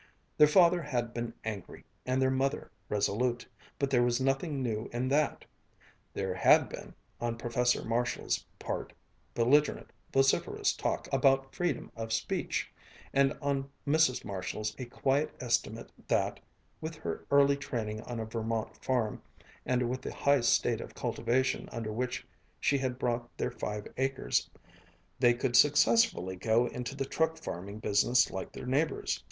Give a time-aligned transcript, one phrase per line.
[0.35, 5.09] Their father had been angry, and their mother resolute but there was nothing new in
[5.09, 5.45] that.
[6.11, 8.93] There had been, on Professor Marshall's part,
[9.35, 12.73] belligerent, vociferous talk about "freedom of speech,"
[13.13, 14.25] and on Mrs.
[14.25, 16.39] Marshall's a quiet estimate that,
[16.81, 19.21] with her early training on a Vermont farm,
[19.67, 22.25] and with the high state of cultivation under which
[22.59, 24.49] she had brought their five acres,
[25.19, 29.19] they could successfully go into the truck farming business like their neighbors.